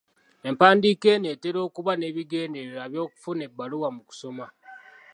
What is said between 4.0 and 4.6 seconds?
kusoma.